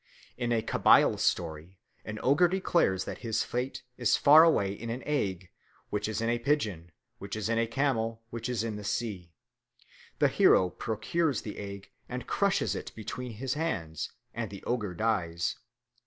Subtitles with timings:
[0.35, 5.03] In a Kabyle story an ogre declares that his fate is far away in an
[5.05, 5.51] egg,
[5.91, 9.31] which is in a pigeon, which is in a camel, which is in the sea.
[10.17, 15.57] The hero procures the egg and crushes it between his hands, and the ogre dies.